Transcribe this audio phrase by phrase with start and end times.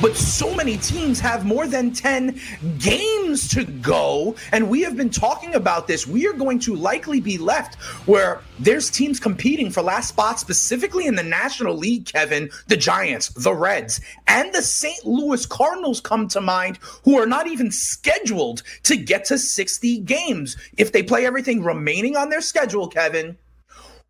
[0.00, 2.40] but so many teams have more than 10
[2.78, 4.36] games to go.
[4.52, 6.06] And we have been talking about this.
[6.06, 7.74] We are going to likely be left
[8.06, 13.30] where there's teams competing for last spot, specifically in the National League, Kevin, the Giants,
[13.30, 15.04] the Reds, and the St.
[15.04, 20.56] Louis Cardinals come to mind, who are not even scheduled to get to 60 games.
[20.76, 23.36] If they play everything remaining on their schedule, Kevin,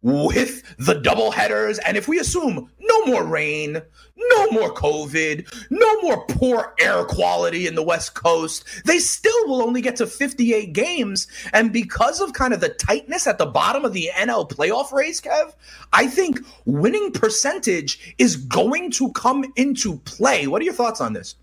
[0.02, 1.78] with the double headers.
[1.80, 3.82] And if we assume no more rain,
[4.16, 9.62] no more COVID, no more poor air quality in the West Coast, they still will
[9.62, 11.26] only get to 58 games.
[11.52, 15.20] And because of kind of the tightness at the bottom of the NL playoff race,
[15.20, 15.52] Kev,
[15.92, 20.46] I think winning percentage is going to come into play.
[20.46, 21.36] What are your thoughts on this?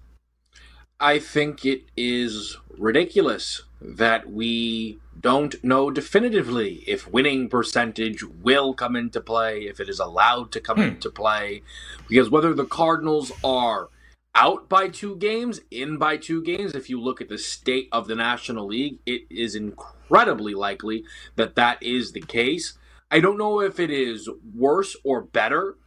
[0.99, 8.95] I think it is ridiculous that we don't know definitively if winning percentage will come
[8.95, 10.83] into play, if it is allowed to come hmm.
[10.83, 11.63] into play.
[12.07, 13.89] Because whether the Cardinals are
[14.35, 18.05] out by two games, in by two games, if you look at the state of
[18.05, 21.03] the National League, it is incredibly likely
[21.37, 22.77] that that is the case.
[23.09, 25.77] I don't know if it is worse or better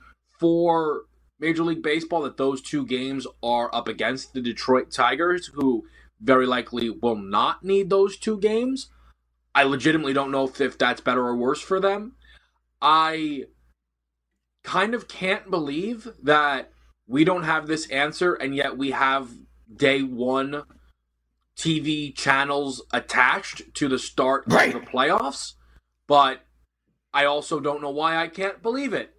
[0.41, 1.03] for
[1.39, 5.85] Major League Baseball that those two games are up against the Detroit Tigers, who
[6.21, 8.91] very likely will not need those two games.
[9.59, 12.13] I legitimately don't know if, if that's better or worse for them.
[12.81, 13.47] I
[14.63, 16.71] kind of can't believe that
[17.09, 19.31] we don't have this answer, and yet we have
[19.75, 20.63] day one
[21.57, 24.73] TV channels attached to the start right.
[24.73, 25.55] of the playoffs.
[26.07, 26.47] But
[27.13, 29.13] I also don't know why I can't believe it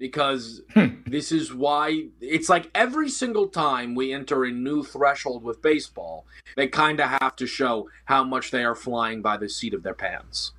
[0.00, 0.86] because hmm.
[1.06, 6.24] this is why it's like every single time we enter a new threshold with baseball,
[6.56, 9.82] they kind of have to show how much they are flying by the seat of
[9.84, 10.52] their pants.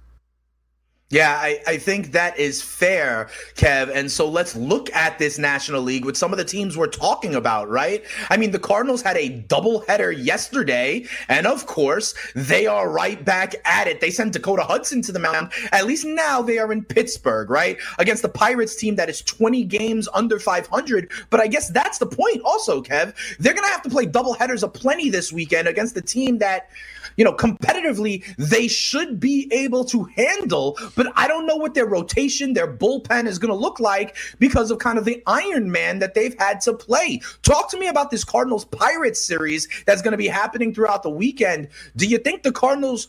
[1.12, 3.94] Yeah, I, I think that is fair, Kev.
[3.94, 7.36] And so let's look at this National League with some of the teams we're talking
[7.36, 8.02] about, right?
[8.30, 13.56] I mean, the Cardinals had a doubleheader yesterday, and of course, they are right back
[13.66, 14.00] at it.
[14.00, 15.52] They sent Dakota Hudson to the mound.
[15.74, 17.78] At least now they are in Pittsburgh, right?
[18.00, 21.12] Against the Pirates team that is 20 games under 500.
[21.30, 23.14] But I guess that's the point also, Kev.
[23.38, 26.70] They're going to have to play doubleheaders aplenty this weekend against the team that
[27.18, 30.78] you know, competitively, they should be able to handle.
[30.96, 34.72] But I don't know what their rotation, their bullpen is going to look like because
[34.72, 37.22] of kind of the Iron Man that they've had to play.
[37.44, 41.10] Talk to me about this Cardinals Pirates series that's going to be happening throughout the
[41.10, 41.70] weekend.
[41.96, 43.08] Do you think the Cardinals?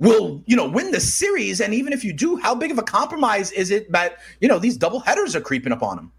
[0.00, 2.82] will you know win the series and even if you do how big of a
[2.82, 6.12] compromise is it that you know these double headers are creeping up on them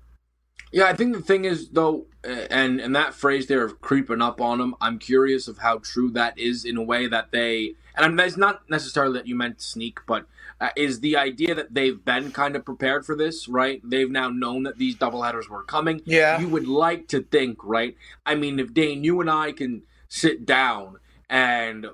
[0.75, 4.41] yeah, I think the thing is though, and and that phrase there of creeping up
[4.41, 8.05] on them, I'm curious of how true that is in a way that they, and
[8.05, 10.27] I'm that's not necessarily that you meant sneak, but
[10.59, 13.79] uh, is the idea that they've been kind of prepared for this, right?
[13.85, 16.01] They've now known that these doubleheaders were coming.
[16.03, 17.95] Yeah, you would like to think, right?
[18.25, 20.97] I mean, if Dane, you and I can sit down
[21.29, 21.87] and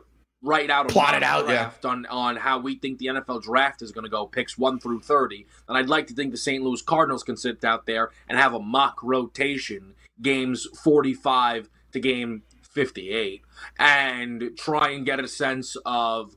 [0.43, 1.89] write out a plot it out draft yeah.
[1.89, 5.01] on on how we think the NFL draft is going to go, picks one through
[5.01, 5.45] thirty.
[5.67, 6.63] And I'd like to think the St.
[6.63, 11.99] Louis Cardinals can sit out there and have a mock rotation, games forty five to
[11.99, 13.41] game fifty eight,
[13.77, 16.35] and try and get a sense of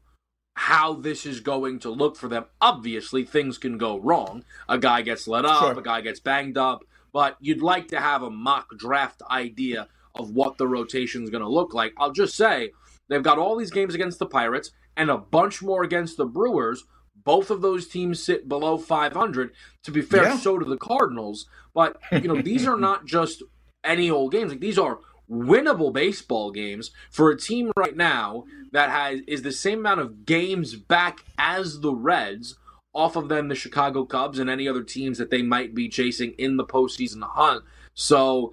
[0.56, 2.44] how this is going to look for them.
[2.60, 4.44] Obviously, things can go wrong.
[4.68, 5.78] A guy gets let up, sure.
[5.78, 10.30] a guy gets banged up, but you'd like to have a mock draft idea of
[10.30, 11.92] what the rotation is going to look like.
[11.98, 12.70] I'll just say
[13.08, 16.84] They've got all these games against the Pirates and a bunch more against the Brewers.
[17.24, 19.52] Both of those teams sit below 500.
[19.84, 20.36] To be fair, yeah.
[20.36, 21.46] so do the Cardinals.
[21.74, 23.42] But you know, these are not just
[23.82, 24.52] any old games.
[24.52, 24.98] Like these are
[25.30, 30.26] winnable baseball games for a team right now that has is the same amount of
[30.26, 32.58] games back as the Reds.
[32.92, 36.32] Off of them, the Chicago Cubs and any other teams that they might be chasing
[36.38, 37.64] in the postseason hunt.
[37.94, 38.52] So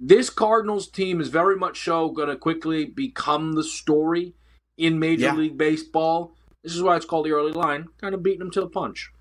[0.00, 4.34] this Cardinals team is very much so going to quickly become the story
[4.78, 5.34] in Major yeah.
[5.34, 6.34] League Baseball.
[6.64, 9.12] This is why it's called the early line, kind of beating them to the punch.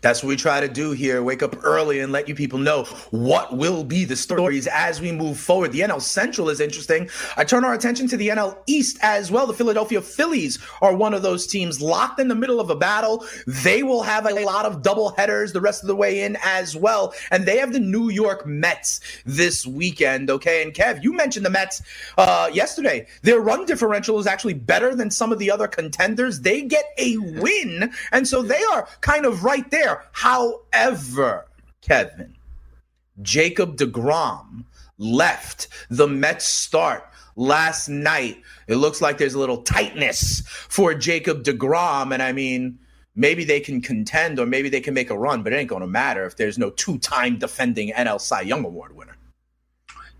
[0.00, 1.22] That's what we try to do here.
[1.22, 5.12] Wake up early and let you people know what will be the stories as we
[5.12, 5.72] move forward.
[5.72, 7.08] The NL Central is interesting.
[7.36, 9.46] I turn our attention to the NL East as well.
[9.46, 13.24] The Philadelphia Phillies are one of those teams locked in the middle of a battle.
[13.46, 16.76] They will have a lot of double headers the rest of the way in as
[16.76, 17.14] well.
[17.30, 20.30] And they have the New York Mets this weekend.
[20.30, 20.62] Okay.
[20.62, 21.82] And Kev, you mentioned the Mets
[22.18, 23.06] uh, yesterday.
[23.22, 26.40] Their run differential is actually better than some of the other contenders.
[26.40, 27.92] They get a win.
[28.12, 30.04] And so they are kind of right there.
[30.12, 31.46] However,
[31.80, 32.36] Kevin,
[33.22, 34.64] Jacob DeGrom
[34.98, 37.04] left the Mets start
[37.36, 38.42] last night.
[38.68, 42.12] It looks like there's a little tightness for Jacob DeGrom.
[42.12, 42.78] And I mean,
[43.14, 45.80] maybe they can contend or maybe they can make a run, but it ain't going
[45.80, 49.16] to matter if there's no two time defending NL Cy Young Award winner.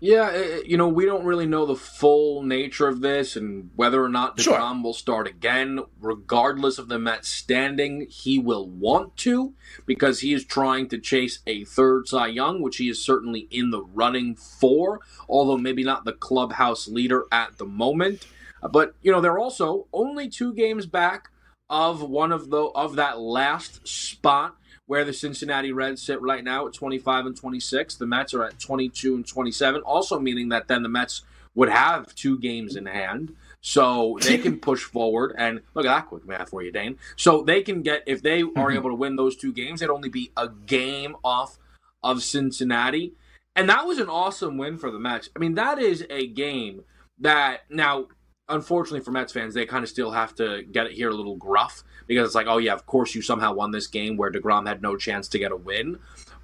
[0.03, 3.69] Yeah, eh, eh, you know, we don't really know the full nature of this and
[3.75, 4.83] whether or not DeGrom sure.
[4.83, 5.81] will start again.
[5.99, 9.53] Regardless of the Mets standing, he will want to
[9.85, 13.69] because he is trying to chase a third Cy Young, which he is certainly in
[13.69, 18.25] the running for, although maybe not the clubhouse leader at the moment.
[18.71, 21.29] But, you know, they're also only two games back
[21.69, 24.57] of one of the of that last spot
[24.91, 27.95] where the Cincinnati Reds sit right now at 25 and 26.
[27.95, 31.21] The Mets are at 22 and 27, also meaning that then the Mets
[31.55, 33.33] would have two games in hand.
[33.61, 36.97] So they can push forward and look at that quick math for you, Dane.
[37.15, 38.71] So they can get if they are mm-hmm.
[38.77, 41.57] able to win those two games, it'd only be a game off
[42.03, 43.13] of Cincinnati.
[43.55, 45.29] And that was an awesome win for the Mets.
[45.33, 46.83] I mean, that is a game
[47.17, 48.07] that now
[48.51, 51.35] unfortunately for Mets fans, they kind of still have to get it here a little
[51.35, 54.67] gruff because it's like, oh yeah, of course you somehow won this game where Degrom
[54.67, 55.99] had no chance to get a win,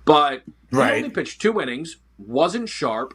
[0.06, 0.94] but right.
[0.94, 3.14] he only pitched two innings, wasn't sharp,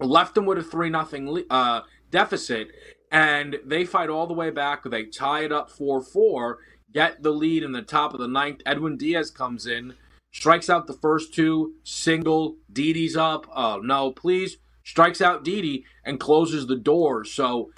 [0.00, 2.68] left them with a three nothing uh, deficit,
[3.10, 4.82] and they fight all the way back.
[4.84, 6.58] They tie it up four four,
[6.92, 8.60] get the lead in the top of the ninth.
[8.66, 9.94] Edwin Diaz comes in,
[10.32, 12.56] strikes out the first two, single.
[12.72, 13.46] Didi's up.
[13.54, 17.24] Oh no, please strikes out Didi and closes the door.
[17.24, 17.70] So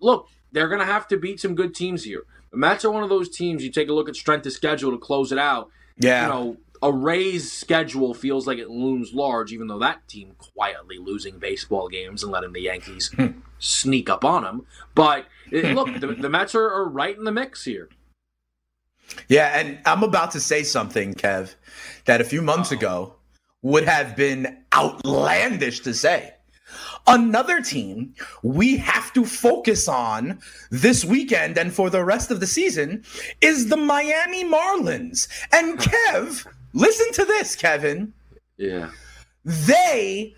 [0.00, 2.24] look, they're going to have to beat some good teams here.
[2.50, 3.62] The Mets are one of those teams.
[3.62, 5.70] You take a look at strength of schedule to close it out.
[5.98, 10.34] Yeah, you know, a Rays schedule feels like it looms large, even though that team
[10.38, 13.40] quietly losing baseball games and letting the Yankees hmm.
[13.58, 14.66] sneak up on them.
[14.94, 17.88] But it, look, the, the, Mets are, are right in the mix here.
[19.28, 21.54] Yeah, and I'm about to say something, Kev,
[22.04, 22.78] that a few months Uh-oh.
[22.78, 23.14] ago
[23.62, 26.34] would have been outlandish to say.
[27.06, 32.46] Another team we have to focus on this weekend and for the rest of the
[32.46, 33.04] season
[33.40, 35.28] is the Miami Marlins.
[35.52, 38.12] And Kev, listen to this, Kevin.
[38.56, 38.90] Yeah.
[39.44, 40.34] They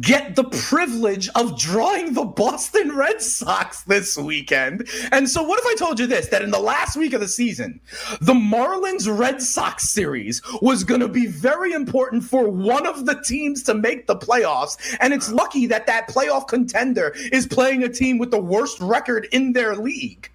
[0.00, 4.88] get the privilege of drawing the Boston Red Sox this weekend.
[5.10, 7.28] And so, what if I told you this that in the last week of the
[7.28, 7.80] season,
[8.20, 13.20] the Marlins Red Sox series was going to be very important for one of the
[13.22, 14.96] teams to make the playoffs?
[15.00, 19.28] And it's lucky that that playoff contender is playing a team with the worst record
[19.32, 20.30] in their league.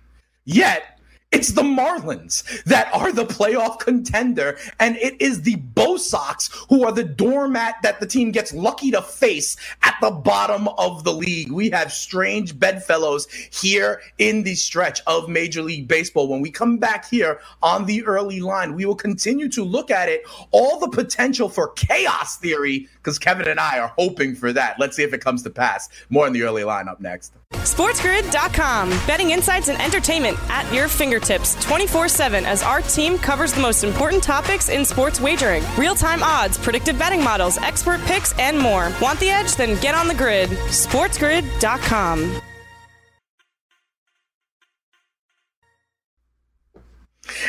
[0.45, 0.96] Yet,
[1.31, 6.85] it's the Marlins that are the playoff contender, and it is the Bo Sox who
[6.85, 11.12] are the doormat that the team gets lucky to face at the bottom of the
[11.12, 11.51] league.
[11.51, 16.29] We have strange bedfellows here in the stretch of Major League Baseball.
[16.29, 20.07] When we come back here on the early line, we will continue to look at
[20.07, 24.77] it, all the potential for chaos theory, because Kevin and I are hoping for that.
[24.80, 25.88] Let's see if it comes to pass.
[26.09, 27.33] More in the early line up next.
[27.54, 28.89] SportsGrid.com.
[29.07, 33.86] Betting insights and entertainment at your fingertips 24 7 as our team covers the most
[33.86, 38.92] important topics in sports wagering real time odds, predictive betting models, expert picks, and more.
[39.01, 39.56] Want the edge?
[39.56, 40.50] Then get on the grid.
[40.50, 42.42] SportsGrid.com.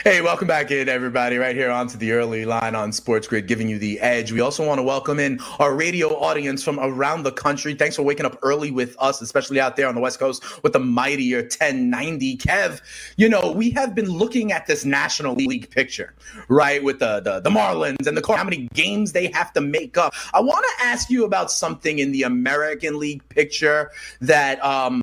[0.05, 3.71] Hey, welcome back in, everybody, right here onto the early line on Sports Grid, giving
[3.71, 4.33] you the edge.
[4.33, 7.75] We also want to welcome in our radio audience from around the country.
[7.75, 10.75] Thanks for waking up early with us, especially out there on the West Coast with
[10.75, 12.37] the mightier 1090.
[12.37, 12.83] Kev,
[13.16, 16.14] you know, we have been looking at this National League picture,
[16.49, 19.97] right, with the, the, the Marlins and the how many games they have to make
[19.97, 20.12] up.
[20.35, 23.90] I want to ask you about something in the American League picture
[24.21, 25.00] that um,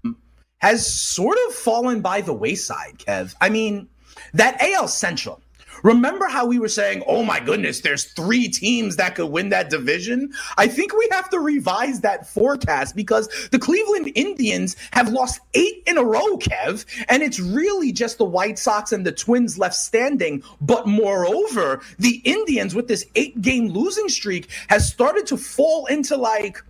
[0.60, 3.34] has sort of fallen by the wayside, Kev.
[3.42, 3.90] I mean,
[4.36, 5.42] that AL Central.
[5.84, 9.70] Remember how we were saying, oh my goodness, there's three teams that could win that
[9.70, 10.34] division?
[10.58, 15.84] I think we have to revise that forecast because the Cleveland Indians have lost eight
[15.86, 19.76] in a row, Kev, and it's really just the White Sox and the Twins left
[19.76, 20.42] standing.
[20.60, 26.18] But moreover, the Indians, with this eight game losing streak, has started to fall into
[26.18, 26.64] like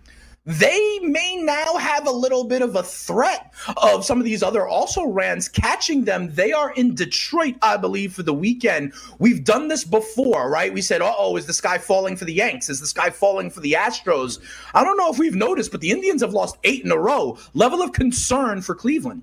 [0.46, 4.66] they may now have a little bit of a threat of some of these other
[4.66, 6.32] also rans catching them.
[6.32, 8.94] They are in Detroit, I believe, for the weekend.
[9.18, 10.72] We've done this before, right?
[10.72, 12.68] We said, uh oh, is the sky falling for the Yanks?
[12.68, 14.38] Is the sky falling for the Astros?
[14.72, 17.38] I don't know if we've noticed, but the Indians have lost eight in a row.
[17.54, 19.22] Level of concern for Cleveland.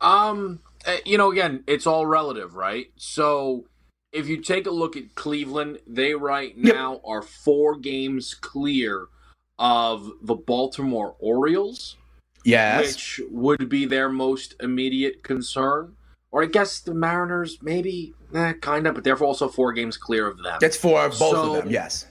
[0.00, 2.86] Um, eh, you know, again, it's all relative, right?
[2.94, 3.66] So
[4.12, 7.02] if you take a look at Cleveland, they right now yep.
[7.04, 9.08] are four games clear
[9.58, 11.96] of the Baltimore Orioles.
[12.44, 12.86] Yes.
[12.86, 15.96] Which would be their most immediate concern.
[16.30, 20.26] or I guess the Mariners, maybe, eh, kind of, but they're also four games clear
[20.26, 20.58] of them.
[20.60, 22.06] That's for both so, of them, yes.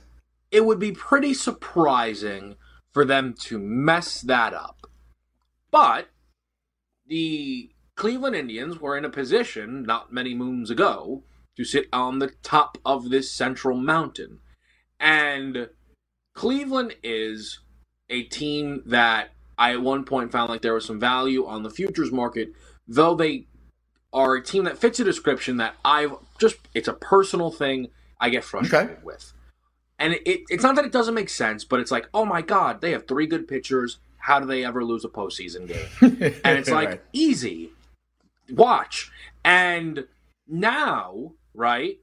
[0.51, 2.55] It would be pretty surprising
[2.91, 4.87] for them to mess that up.
[5.69, 6.07] But
[7.05, 11.23] the Cleveland Indians were in a position not many moons ago
[11.55, 14.39] to sit on the top of this central mountain.
[14.99, 15.69] And
[16.37, 17.61] Cleveland is
[18.11, 21.71] a team that I at one point found like there was some value on the
[21.71, 22.49] futures market,
[22.87, 23.47] though they
[24.13, 27.87] are a team that fits a description that I've just it's a personal thing
[28.21, 28.99] I get frustrated okay.
[29.03, 29.33] with.
[29.97, 32.81] And it, it's not that it doesn't make sense, but it's like, oh my god,
[32.81, 33.97] they have three good pitchers.
[34.17, 35.87] How do they ever lose a postseason game?
[36.45, 37.01] and it's like right.
[37.13, 37.71] easy,
[38.51, 39.09] watch.
[39.43, 40.05] And
[40.47, 41.97] now, right,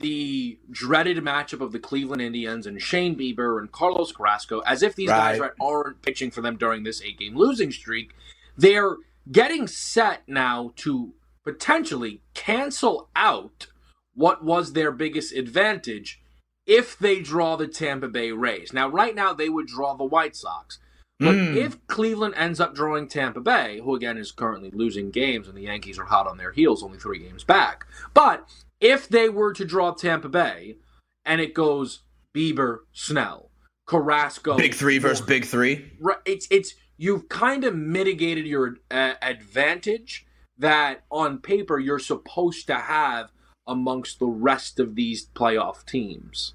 [0.00, 4.94] the dreaded matchup of the Cleveland Indians and Shane Bieber and Carlos Carrasco, as if
[4.94, 5.38] these right.
[5.38, 8.12] guys aren't pitching for them during this eight game losing streak,
[8.56, 8.96] they're
[9.30, 11.14] getting set now to
[11.44, 13.66] potentially cancel out
[14.14, 16.20] what was their biggest advantage
[16.66, 18.72] if they draw the Tampa Bay Rays.
[18.72, 20.78] Now, right now, they would draw the White Sox.
[21.20, 21.56] But mm.
[21.56, 25.62] if Cleveland ends up drawing Tampa Bay, who again is currently losing games and the
[25.62, 28.46] Yankees are hot on their heels, only three games back, but
[28.80, 30.76] if they were to draw Tampa Bay
[31.24, 32.02] and it goes
[32.36, 33.50] Bieber, Snell,
[33.86, 36.18] Carrasco, big three versus big three, right?
[36.24, 40.26] It's it's you've kind of mitigated your uh, advantage
[40.58, 43.32] that on paper you're supposed to have
[43.66, 46.52] amongst the rest of these playoff teams.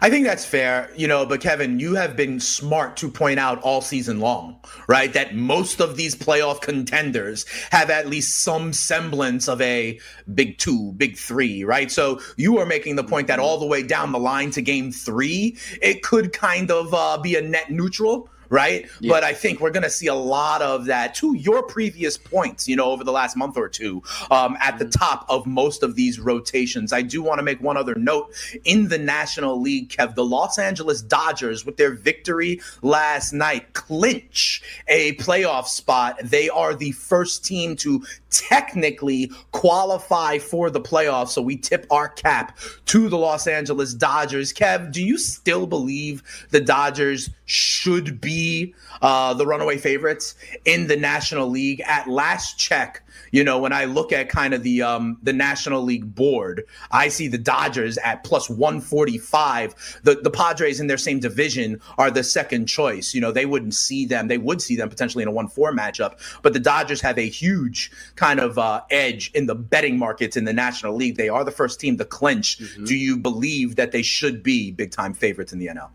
[0.00, 3.60] I think that's fair, you know, but Kevin, you have been smart to point out
[3.60, 5.12] all season long, right?
[5.12, 10.00] That most of these playoff contenders have at least some semblance of a
[10.32, 11.90] big two, big three, right?
[11.90, 14.90] So you are making the point that all the way down the line to game
[14.90, 18.86] three, it could kind of uh, be a net neutral right?
[19.00, 19.10] Yeah.
[19.10, 22.68] But I think we're going to see a lot of that to your previous points,
[22.68, 24.98] you know, over the last month or two um, at the mm-hmm.
[24.98, 26.92] top of most of these rotations.
[26.92, 30.14] I do want to make one other note in the National League, Kev.
[30.16, 36.18] The Los Angeles Dodgers, with their victory last night, clinch a playoff spot.
[36.22, 41.28] They are the first team to technically qualify for the playoffs.
[41.28, 44.52] So we tip our cap to the Los Angeles Dodgers.
[44.52, 50.96] Kev, do you still believe the Dodgers should be uh, the runaway favorites in the
[50.96, 51.80] National League.
[51.80, 53.02] At last check,
[53.32, 57.08] you know, when I look at kind of the um, the National League board, I
[57.08, 60.00] see the Dodgers at plus 145.
[60.04, 63.14] The the Padres in their same division are the second choice.
[63.14, 64.28] You know, they wouldn't see them.
[64.28, 67.90] They would see them potentially in a 1-4 matchup, but the Dodgers have a huge
[68.14, 71.16] kind of uh, edge in the betting markets in the National League.
[71.16, 72.58] They are the first team to clinch.
[72.58, 72.84] Mm-hmm.
[72.84, 75.90] Do you believe that they should be big time favorites in the NL?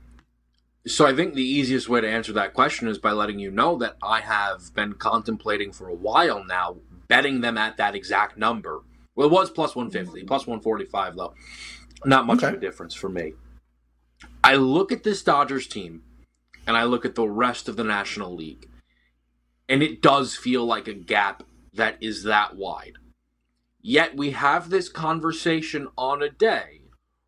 [0.88, 3.76] So I think the easiest way to answer that question is by letting you know
[3.78, 6.78] that I have been contemplating for a while now
[7.08, 8.82] betting them at that exact number.
[9.16, 10.28] Well, it was plus 150, mm-hmm.
[10.28, 11.34] plus 145 though.
[12.06, 12.50] Not much okay.
[12.50, 13.34] of a difference for me.
[14.44, 16.04] I look at this Dodgers team
[16.68, 18.70] and I look at the rest of the National League.
[19.68, 22.94] And it does feel like a gap that is that wide.
[23.82, 26.82] Yet we have this conversation on a day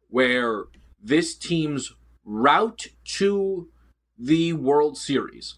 [0.10, 0.66] where
[1.02, 1.94] this team's
[2.28, 3.70] route to
[4.20, 5.56] the World Series.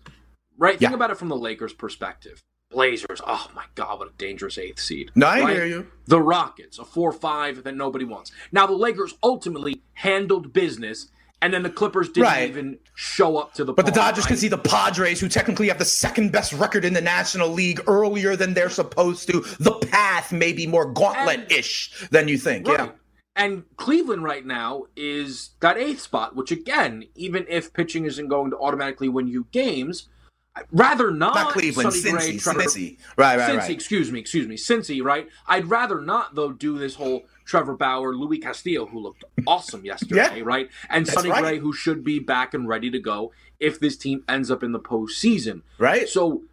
[0.58, 0.80] Right?
[0.80, 0.90] Yeah.
[0.90, 2.42] Think about it from the Lakers' perspective.
[2.72, 5.10] Blazers, oh my God, what a dangerous eighth seed.
[5.16, 5.56] No, I right?
[5.56, 5.88] hear you.
[6.06, 8.32] The Rockets, a 4 5 that nobody wants.
[8.52, 11.08] Now, the Lakers ultimately handled business,
[11.42, 12.48] and then the Clippers didn't right.
[12.48, 14.30] even show up to the But the Dodgers right?
[14.30, 17.82] can see the Padres, who technically have the second best record in the National League,
[17.88, 19.40] earlier than they're supposed to.
[19.60, 22.68] The path may be more gauntlet ish than you think.
[22.68, 22.90] Yeah.
[23.36, 28.52] And Cleveland right now is that eighth spot, which again, even if pitching isn't going
[28.52, 30.10] to automatically win you games,
[30.56, 32.98] I'd rather not, not Cleveland, Sonny Cincy, Gray, Trevor, Cincy.
[33.16, 33.70] Right, right, Cincy, right.
[33.70, 35.28] excuse me, excuse me, Cincy, right?
[35.48, 40.38] I'd rather not though do this whole Trevor Bauer, Luis Castillo, who looked awesome yesterday,
[40.38, 40.70] yeah, right?
[40.90, 41.42] And Sonny right.
[41.42, 44.72] Gray, who should be back and ready to go if this team ends up in
[44.72, 45.62] the postseason.
[45.78, 46.10] Right.
[46.10, 46.44] So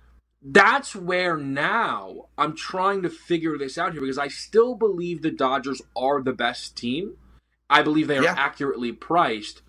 [0.48, 5.32] that's where now I'm trying to figure this out here because I still believe the
[5.32, 7.16] Dodgers are the best team.
[7.68, 8.34] I believe they are yeah.
[8.38, 9.62] accurately priced.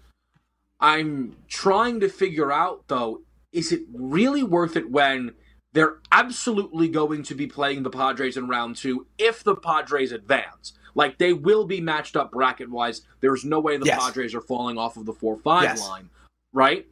[0.80, 5.34] I'm trying to figure out though, is it really worth it when
[5.74, 10.74] they're absolutely going to be playing the Padres in round two if the Padres advance?
[10.94, 13.02] Like they will be matched up bracket wise.
[13.20, 14.04] There's no way the yes.
[14.04, 15.82] Padres are falling off of the four five yes.
[15.82, 16.12] line,
[16.54, 16.86] right?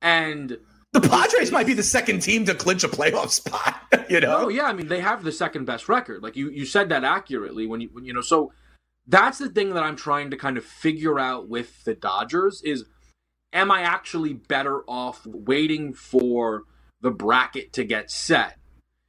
[0.00, 0.58] And
[0.92, 3.76] the Padres might be the second team to clinch a playoff spot.
[4.08, 4.40] You know?
[4.42, 6.22] Oh yeah, I mean they have the second best record.
[6.22, 8.20] Like you, you said that accurately when you, when, you know.
[8.20, 8.52] So
[9.06, 12.84] that's the thing that I'm trying to kind of figure out with the Dodgers is,
[13.52, 16.64] am I actually better off waiting for
[17.00, 18.58] the bracket to get set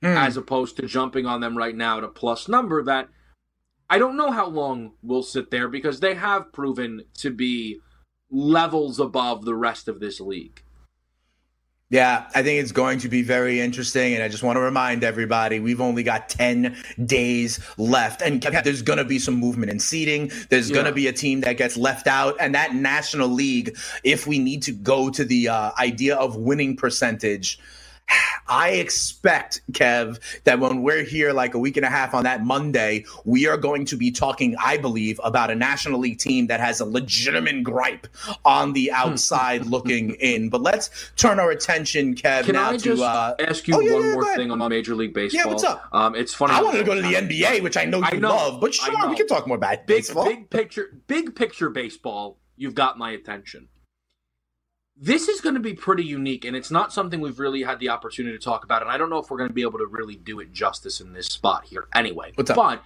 [0.02, 0.16] mm.
[0.16, 3.10] as opposed to jumping on them right now at a plus number that
[3.90, 7.80] I don't know how long we'll sit there because they have proven to be
[8.32, 10.63] levels above the rest of this league.
[11.94, 14.16] Yeah, I think it's going to be very interesting.
[14.16, 18.24] And I just want to remind everybody we've only got 10 days left.
[18.24, 20.32] And there's going to be some movement in seeding.
[20.50, 20.74] There's yeah.
[20.74, 22.36] going to be a team that gets left out.
[22.40, 26.76] And that National League, if we need to go to the uh, idea of winning
[26.76, 27.60] percentage,
[28.48, 32.44] I expect, Kev, that when we're here like a week and a half on that
[32.44, 36.60] Monday, we are going to be talking, I believe, about a National League team that
[36.60, 38.08] has a legitimate gripe
[38.46, 40.50] on the outside looking in.
[40.50, 43.94] But let's turn our attention, Kev, Can now I to uh, ask you oh, yeah,
[43.94, 45.46] one yeah, more thing on Major League Baseball.
[45.46, 45.88] Yeah, what's up?
[45.92, 46.54] Um, it's funny.
[46.54, 48.74] I wanted to go to the NBA, which I know you I know, love, but
[48.74, 50.26] sure, we can talk more about big, baseball.
[50.26, 52.38] Big picture, big picture baseball.
[52.56, 53.68] You've got my attention.
[54.96, 57.90] This is going to be pretty unique, and it's not something we've really had the
[57.90, 58.82] opportunity to talk about.
[58.84, 61.02] And I don't know if we're going to be able to really do it justice
[61.02, 62.32] in this spot here anyway.
[62.36, 62.56] What's up?
[62.56, 62.84] But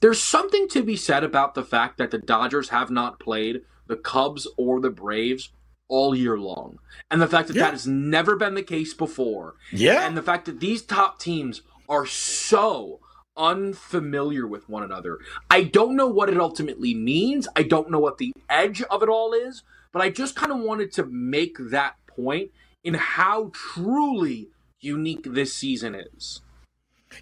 [0.00, 3.96] there's something to be said about the fact that the Dodgers have not played the
[3.96, 5.50] Cubs or the Braves
[5.88, 6.78] all year long.
[7.10, 7.64] And the fact that yeah.
[7.64, 9.54] that has never been the case before.
[9.70, 10.06] Yeah.
[10.06, 13.00] And the fact that these top teams are so
[13.36, 15.18] unfamiliar with one another.
[15.50, 17.48] I don't know what it ultimately means.
[17.56, 19.62] I don't know what the edge of it all is,
[19.94, 22.50] but I just kind of wanted to make that point
[22.82, 24.48] in how truly
[24.80, 26.42] unique this season is.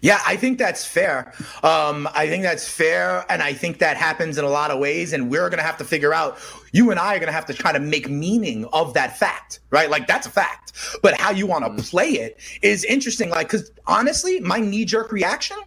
[0.01, 1.33] Yeah, I think that's fair.
[1.61, 3.25] Um, I think that's fair.
[3.29, 5.13] And I think that happens in a lot of ways.
[5.13, 6.39] And we're going to have to figure out,
[6.71, 9.59] you and I are going to have to try to make meaning of that fact,
[9.69, 9.91] right?
[9.91, 10.73] Like, that's a fact.
[11.03, 11.89] But how you want to mm.
[11.89, 13.29] play it is interesting.
[13.29, 15.57] Like, because honestly, my knee jerk reaction,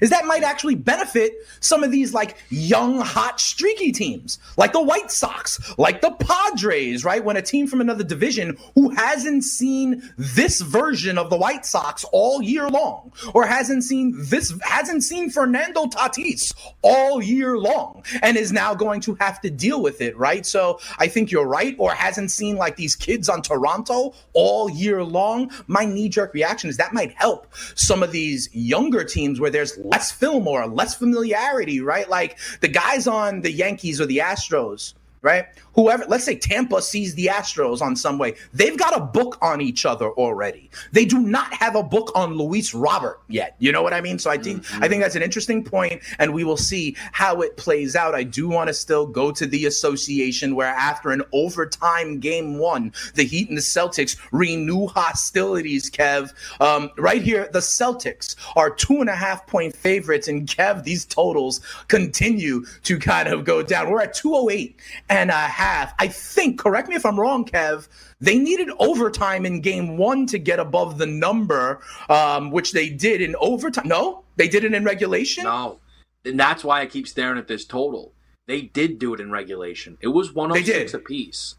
[0.00, 4.82] Is that might actually benefit some of these like young, hot, streaky teams, like the
[4.82, 7.24] White Sox, like the Padres, right?
[7.24, 12.04] When a team from another division who hasn't seen this version of the White Sox
[12.12, 18.36] all year long, or hasn't seen this, hasn't seen Fernando Tatis all year long, and
[18.36, 20.46] is now going to have to deal with it, right?
[20.46, 25.02] So I think you're right, or hasn't seen like these kids on Toronto all year
[25.04, 25.50] long.
[25.66, 29.76] My knee jerk reaction is that might help some of these younger teams where there's
[29.78, 32.08] less film or less familiarity, right?
[32.08, 35.46] Like the guys on the Yankees or the Astros right?
[35.74, 39.60] Whoever, let's say Tampa sees the Astros on some way, they've got a book on
[39.60, 40.68] each other already.
[40.90, 43.54] They do not have a book on Luis Robert yet.
[43.60, 44.18] You know what I mean?
[44.18, 44.82] So I think mm-hmm.
[44.82, 48.16] I think that's an interesting point, and we will see how it plays out.
[48.16, 52.92] I do want to still go to the association where after an overtime game one,
[53.14, 55.88] the Heat and the Celtics renew hostilities.
[55.88, 60.82] Kev, um, right here, the Celtics are two and a half point favorites, and Kev,
[60.82, 63.88] these totals continue to kind of go down.
[63.88, 64.76] We're at two oh eight
[65.08, 65.59] and a half.
[65.60, 67.88] I think, correct me if I'm wrong, Kev,
[68.20, 73.20] they needed overtime in game one to get above the number, um, which they did
[73.20, 73.86] in overtime.
[73.86, 75.44] No, they did it in regulation?
[75.44, 75.78] No.
[76.24, 78.12] And that's why I keep staring at this total.
[78.46, 79.98] They did do it in regulation.
[80.00, 81.56] It was 106 apiece.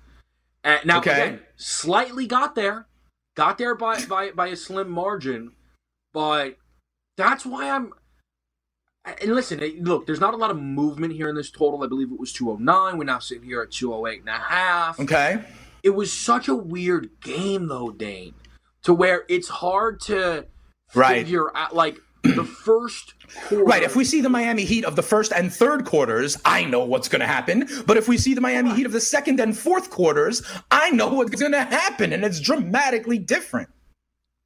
[0.64, 1.12] And now, okay.
[1.12, 2.88] again, slightly got there.
[3.36, 5.54] Got there by, by, by a slim margin.
[6.14, 6.58] But
[7.18, 7.94] that's why I'm
[9.06, 11.84] and listen, look, there's not a lot of movement here in this total.
[11.84, 12.98] I believe it was 209.
[12.98, 15.00] We're now sitting here at 208 and a half.
[15.00, 15.42] Okay.
[15.84, 18.36] It was such a weird game, though, Dane,
[18.84, 20.46] to where it's hard to
[20.94, 21.24] right.
[21.24, 23.16] figure out, like, the first
[23.48, 23.64] quarter.
[23.64, 23.82] Right.
[23.82, 27.08] If we see the Miami Heat of the first and third quarters, I know what's
[27.08, 27.68] going to happen.
[27.88, 31.08] But if we see the Miami Heat of the second and fourth quarters, I know
[31.08, 32.14] what's going to happen.
[32.14, 33.70] And it's dramatically different.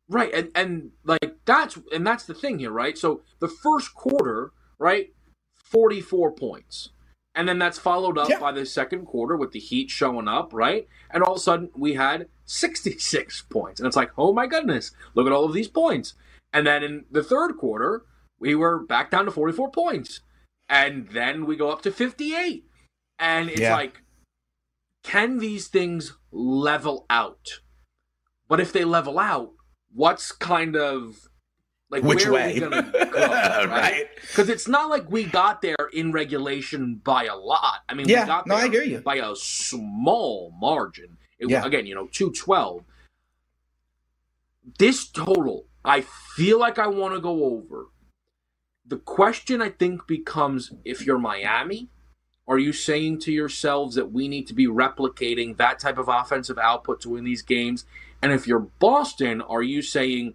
[0.07, 2.95] Right, and and like that's and that's the thing here, right?
[2.95, 5.11] So the first quarter, right,
[5.55, 6.89] forty four points,
[7.33, 8.39] and then that's followed up yeah.
[8.39, 10.87] by the second quarter with the Heat showing up, right?
[11.09, 14.45] And all of a sudden we had sixty six points, and it's like, oh my
[14.45, 16.13] goodness, look at all of these points.
[16.53, 18.03] And then in the third quarter,
[18.39, 20.21] we were back down to forty four points,
[20.69, 22.63] and then we go up to fifty eight,
[23.17, 23.75] and it's yeah.
[23.75, 24.03] like,
[25.03, 27.61] can these things level out?
[28.47, 29.53] But if they level out
[29.95, 31.29] what's kind of
[31.89, 32.59] like which way?
[32.59, 34.05] go, right?
[34.21, 37.79] Because it's not like we got there in regulation by a lot.
[37.87, 38.99] I mean yeah we got no i hear you.
[38.99, 41.17] by a small margin.
[41.39, 41.65] It, yeah.
[41.65, 42.85] again you know 212
[44.79, 47.87] this total i feel like i want to go over.
[48.87, 51.89] The question i think becomes if you're miami
[52.47, 56.57] are you saying to yourselves that we need to be replicating that type of offensive
[56.57, 57.85] output to win these games
[58.21, 60.33] and if you're Boston, are you saying,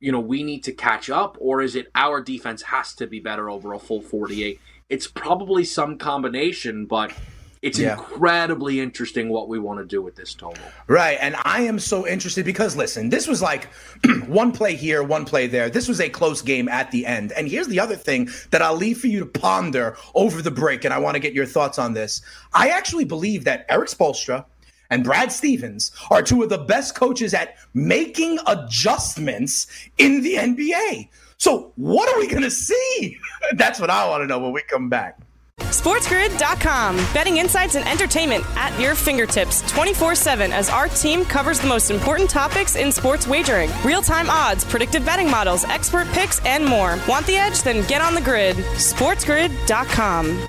[0.00, 3.20] you know, we need to catch up, or is it our defense has to be
[3.20, 4.60] better over a full 48?
[4.88, 7.12] It's probably some combination, but
[7.60, 7.94] it's yeah.
[7.94, 10.62] incredibly interesting what we want to do with this total.
[10.86, 11.18] Right.
[11.20, 13.64] And I am so interested because, listen, this was like
[14.26, 15.68] one play here, one play there.
[15.68, 17.32] This was a close game at the end.
[17.32, 20.84] And here's the other thing that I'll leave for you to ponder over the break.
[20.84, 22.22] And I want to get your thoughts on this.
[22.52, 24.44] I actually believe that Erik Spoelstra
[24.90, 29.66] and Brad Stevens are two of the best coaches at making adjustments
[29.98, 31.08] in the NBA.
[31.36, 33.16] So, what are we going to see?
[33.52, 35.18] That's what I want to know when we come back.
[35.60, 36.96] SportsGrid.com.
[37.12, 41.90] Betting insights and entertainment at your fingertips 24 7 as our team covers the most
[41.90, 46.98] important topics in sports wagering real time odds, predictive betting models, expert picks, and more.
[47.08, 47.62] Want the edge?
[47.62, 48.56] Then get on the grid.
[48.56, 50.48] SportsGrid.com.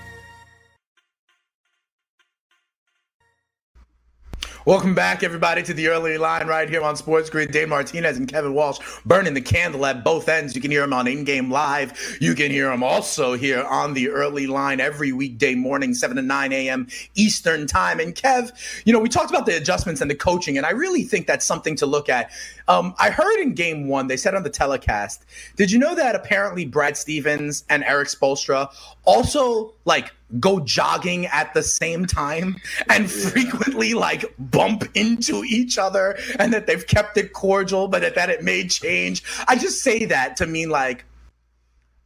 [4.69, 7.51] Welcome back, everybody, to the early line right here on Sports Grid.
[7.51, 10.53] Dave Martinez and Kevin Walsh burning the candle at both ends.
[10.53, 12.19] You can hear them on In Game Live.
[12.21, 16.21] You can hear them also here on the early line every weekday morning, 7 to
[16.21, 16.87] 9 a.m.
[17.15, 17.99] Eastern Time.
[17.99, 18.51] And Kev,
[18.85, 21.47] you know, we talked about the adjustments and the coaching, and I really think that's
[21.47, 22.29] something to look at.
[22.69, 26.15] Um, I heard in game one, they said on the telecast, did you know that
[26.15, 28.71] apparently Brad Stevens and Erik Spoelstra
[29.05, 32.55] also like go jogging at the same time
[32.87, 38.29] and frequently like bump into each other and that they've kept it cordial, but that
[38.29, 39.23] it may change?
[39.47, 41.05] I just say that to mean like,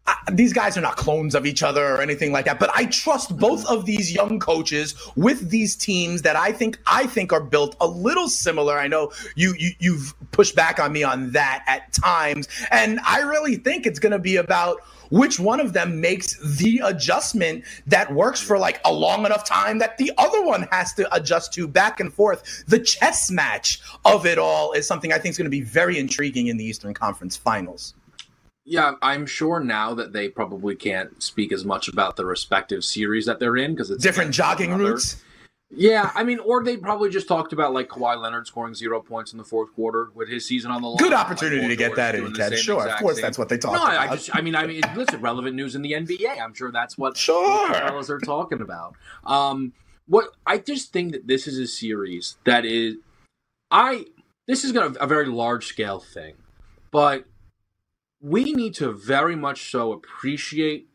[0.05, 2.85] I, these guys are not clones of each other or anything like that, but I
[2.85, 7.43] trust both of these young coaches with these teams that I think I think are
[7.43, 8.77] built a little similar.
[8.77, 13.21] I know you, you you've pushed back on me on that at times, and I
[13.21, 18.11] really think it's going to be about which one of them makes the adjustment that
[18.11, 21.67] works for like a long enough time that the other one has to adjust to
[21.67, 22.65] back and forth.
[22.67, 25.99] The chess match of it all is something I think is going to be very
[25.99, 27.93] intriguing in the Eastern Conference Finals.
[28.65, 33.25] Yeah, I'm sure now that they probably can't speak as much about the respective series
[33.25, 35.21] that they're in because it's different jogging routes.
[35.75, 39.31] Yeah, I mean, or they probably just talked about like Kawhi Leonard scoring zero points
[39.31, 40.97] in the fourth quarter with his season on the line.
[40.97, 42.57] Good opportunity to get that in, Ted.
[42.59, 43.97] Sure, of course, that's what they talk no, about.
[43.97, 46.39] I just, I mean, I mean, listen, relevant news in the NBA.
[46.39, 48.95] I'm sure that's what sure fellas are talking about.
[49.25, 49.73] Um,
[50.07, 52.97] what I just think that this is a series that is,
[53.71, 54.05] I
[54.47, 56.35] this is to a very large scale thing,
[56.91, 57.25] but
[58.23, 60.87] we need to very much so appreciate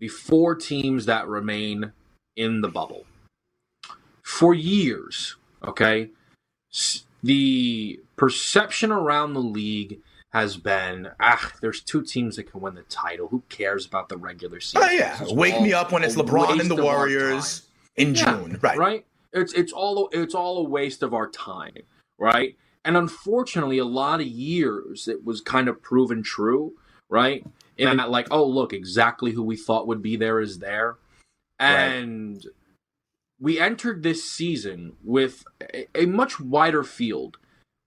[0.00, 1.92] the four teams that remain
[2.36, 3.06] in the bubble.
[4.22, 6.10] For years, okay,
[7.22, 10.00] the perception around the league
[10.32, 13.28] has been ah, there's two teams that can win the title.
[13.28, 14.82] Who cares about the regular season?
[14.82, 17.62] Oh yeah, wake me up when it's LeBron and the Warriors
[17.94, 18.76] in yeah, June, right?
[18.76, 19.06] Right.
[19.32, 21.76] It's it's all it's all a waste of our time,
[22.18, 22.56] right?
[22.84, 26.74] And unfortunately, a lot of years it was kind of proven true,
[27.08, 27.44] right?
[27.76, 30.96] In that, like, oh, look, exactly who we thought would be there is there.
[31.58, 32.54] And right.
[33.40, 37.38] we entered this season with a, a much wider field.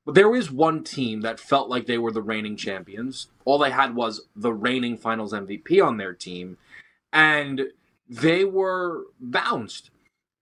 [0.06, 3.28] But there is one team that felt like they were the reigning champions.
[3.46, 6.58] All they had was the reigning finals MVP on their team.
[7.14, 7.68] And
[8.10, 9.92] they were bounced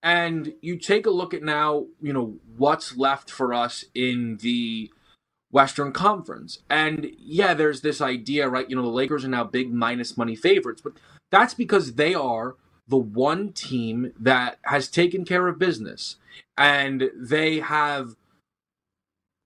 [0.06, 4.92] and you take a look at now, you know, what's left for us in the
[5.50, 6.60] Western Conference.
[6.70, 8.70] And yeah, there's this idea, right?
[8.70, 10.94] You know, the Lakers are now big minus money favorites, but
[11.32, 12.56] that's because they are
[12.88, 16.18] the one team that has taken care of business.
[16.56, 18.16] And they have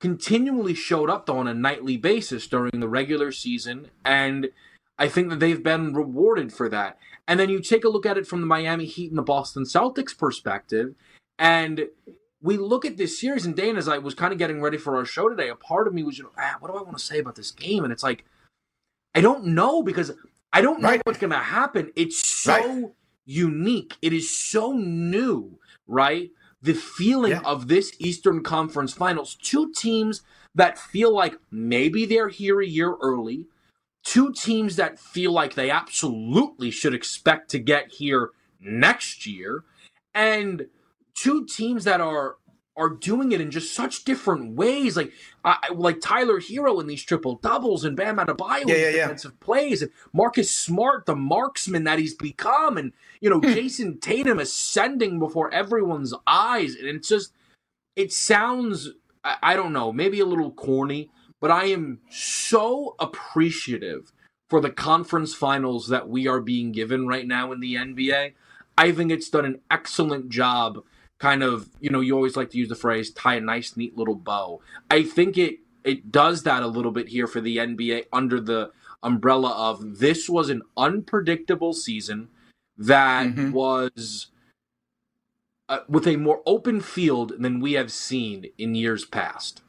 [0.01, 3.91] continually showed up on a nightly basis during the regular season.
[4.03, 4.49] And
[4.97, 6.97] I think that they've been rewarded for that.
[7.29, 9.63] And then you take a look at it from the Miami Heat and the Boston
[9.63, 10.95] Celtics perspective,
[11.37, 11.87] and
[12.41, 13.45] we look at this series.
[13.45, 15.87] And Dane, as I was kind of getting ready for our show today, a part
[15.87, 17.83] of me was, you know, ah, what do I want to say about this game?
[17.83, 18.25] And it's like,
[19.13, 20.11] I don't know because
[20.51, 21.01] I don't know right.
[21.03, 21.91] what's going to happen.
[21.95, 22.91] It's so right.
[23.25, 23.95] unique.
[24.01, 26.31] It is so new, right?
[26.63, 27.41] The feeling yeah.
[27.45, 30.23] of this Eastern Conference Finals, two teams
[30.55, 33.45] that feel like maybe they're here a year early
[34.03, 39.63] two teams that feel like they absolutely should expect to get here next year,
[40.13, 40.67] and
[41.15, 42.37] two teams that are
[42.79, 44.95] are doing it in just such different ways.
[44.95, 45.11] Like
[45.43, 49.45] uh, like Tyler Herro in these triple doubles and Bam Adebayo yeah, yeah, defensive yeah.
[49.45, 55.19] plays and Marcus Smart, the marksman that he's become, and you know Jayson Tatum ascending
[55.19, 57.33] before everyone's eyes, and it's just
[57.95, 58.89] it sounds
[59.23, 64.11] I, I don't know maybe a little corny, but I am so appreciative
[64.49, 68.33] for the conference finals that we are being given right now in the NBA.
[68.77, 70.83] I think it's done an excellent job
[71.19, 73.97] kind of, you know, you always like to use the phrase tie a nice neat
[73.97, 74.61] little bow.
[74.89, 78.71] I think it it does that a little bit here for the NBA under the
[79.01, 82.29] umbrella of this was an unpredictable season
[82.77, 83.51] that mm-hmm.
[83.51, 84.27] was
[85.69, 89.61] uh, with a more open field than we have seen in years past.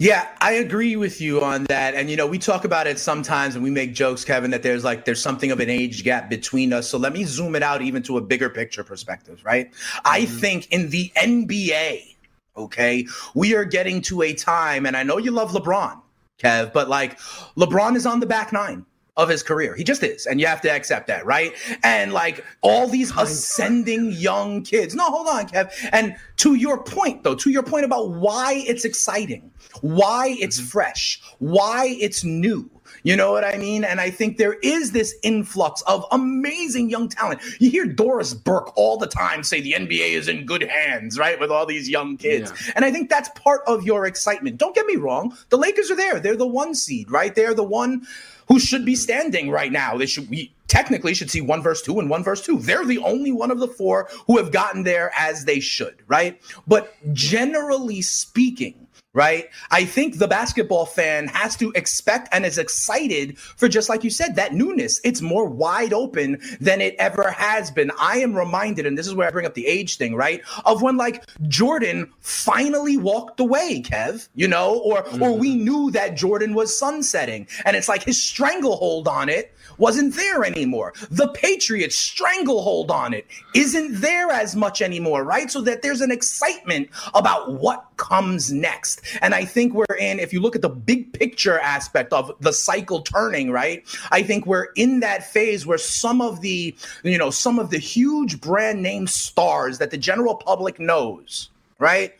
[0.00, 1.94] Yeah, I agree with you on that.
[1.94, 4.82] And you know, we talk about it sometimes and we make jokes, Kevin, that there's
[4.82, 6.88] like there's something of an age gap between us.
[6.88, 9.70] So let me zoom it out even to a bigger picture perspective, right?
[9.70, 10.00] Mm-hmm.
[10.06, 12.16] I think in the NBA,
[12.56, 16.00] okay, we are getting to a time, and I know you love LeBron,
[16.38, 17.18] Kev, but like
[17.58, 18.86] LeBron is on the back nine
[19.20, 19.74] of his career.
[19.74, 20.26] He just is.
[20.26, 21.52] And you have to accept that, right?
[21.84, 24.94] And like all these ascending young kids.
[24.94, 25.70] No, hold on, Kev.
[25.92, 29.50] And to your point, though, to your point about why it's exciting,
[29.82, 30.68] why it's mm-hmm.
[30.68, 32.70] fresh, why it's new.
[33.02, 33.84] You know what I mean?
[33.84, 37.40] And I think there is this influx of amazing young talent.
[37.58, 41.38] You hear Doris Burke all the time say the NBA is in good hands, right?
[41.38, 42.52] With all these young kids.
[42.66, 42.72] Yeah.
[42.76, 44.58] And I think that's part of your excitement.
[44.58, 45.36] Don't get me wrong.
[45.48, 46.20] The Lakers are there.
[46.20, 47.34] They're the one seed, right?
[47.34, 48.06] They're the one
[48.50, 49.96] who should be standing right now.
[49.96, 52.58] They should we technically should see one verse two and one verse two.
[52.58, 56.40] They're the only one of the four who have gotten there as they should, right?
[56.66, 59.48] But generally speaking, right?
[59.70, 64.10] I think the basketball fan has to expect and is excited for just like you
[64.10, 65.00] said, that newness.
[65.02, 67.90] It's more wide open than it ever has been.
[67.98, 70.42] I am reminded, and this is where I bring up the age thing, right?
[70.64, 75.22] Of when like Jordan finally walked away, Kev, you know, or mm-hmm.
[75.22, 77.48] or we knew that Jordan was sunsetting.
[77.64, 80.92] And it's like his stranglehold on it wasn't there anymore.
[81.10, 85.50] The Patriots stranglehold on it isn't there as much anymore, right?
[85.50, 89.02] So that there's an excitement about what comes next.
[89.22, 92.52] And I think we're in, if you look at the big picture aspect of the
[92.52, 93.84] cycle turning, right?
[94.10, 97.78] I think we're in that phase where some of the, you know, some of the
[97.78, 102.14] huge brand name stars that the general public knows, right?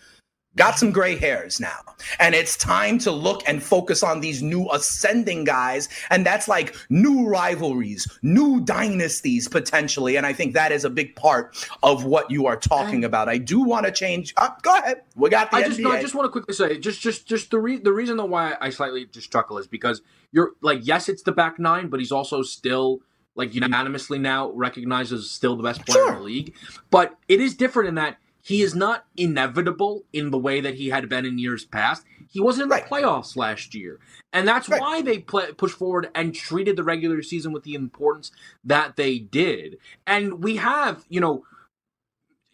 [0.57, 1.79] Got some gray hairs now.
[2.19, 5.89] And it's time to look and focus on these new ascending guys.
[6.11, 10.17] And that's like new rivalries, new dynasties potentially.
[10.17, 13.29] And I think that is a big part of what you are talking about.
[13.29, 14.35] I do want to change.
[14.37, 15.03] Uh, go ahead.
[15.15, 17.51] We got the I just, no, I just want to quickly say, just, just, just
[17.51, 21.23] the re- the reason why I slightly just chuckle is because you're like, yes, it's
[21.23, 23.01] the back nine, but he's also still
[23.35, 26.13] like unanimously now recognized as still the best player sure.
[26.13, 26.55] in the league.
[26.91, 28.19] But it is different in that
[28.51, 32.05] he is not inevitable in the way that he had been in years past.
[32.29, 32.85] He wasn't in the right.
[32.85, 34.01] playoffs last year.
[34.33, 34.81] And that's right.
[34.81, 38.33] why they play, pushed forward and treated the regular season with the importance
[38.65, 39.77] that they did.
[40.05, 41.45] And we have, you know,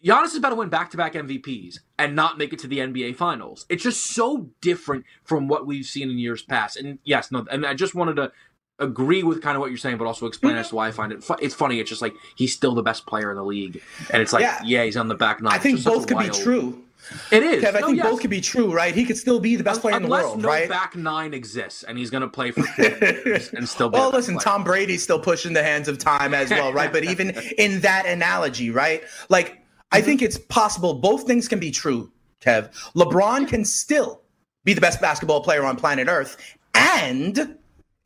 [0.05, 2.77] Giannis is about to win back to back MVPs and not make it to the
[2.77, 3.65] NBA Finals.
[3.67, 6.77] It's just so different from what we've seen in years past.
[6.77, 8.31] And yes, no, and I just wanted to
[8.79, 10.59] agree with kind of what you're saying, but also explain mm-hmm.
[10.59, 11.23] as to why I find it.
[11.23, 11.79] Fu- it's funny.
[11.79, 14.59] It's just like he's still the best player in the league, and it's like yeah,
[14.63, 15.53] yeah he's on the back nine.
[15.53, 16.31] I think both could wild...
[16.31, 16.83] be true.
[17.31, 17.63] It is.
[17.63, 18.05] Kev, I no, think yes.
[18.05, 18.93] both could be true, right?
[18.93, 20.67] He could still be the best player Unless in the world, no right?
[20.67, 22.61] back nine exists, and he's going to play for
[23.55, 23.89] and still.
[23.89, 24.43] Be well, listen, player.
[24.43, 26.91] Tom Brady's still pushing the hands of time as well, right?
[26.91, 29.03] but even in that analogy, right?
[29.29, 29.61] Like, mm-hmm.
[29.93, 32.11] I think it's possible both things can be true,
[32.41, 32.73] Kev.
[32.93, 34.21] LeBron can still
[34.63, 36.35] be the best basketball player on planet Earth,
[36.73, 37.57] and